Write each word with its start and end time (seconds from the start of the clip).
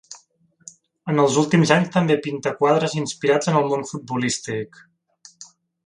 En 1.13 1.23
els 1.23 1.35
últims 1.41 1.73
anys 1.75 1.93
també 1.97 2.17
pinta 2.29 2.55
quadres 2.63 2.97
inspirats 3.03 3.53
en 3.53 3.61
el 3.61 3.71
món 3.75 3.89
futbolístic. 3.93 4.85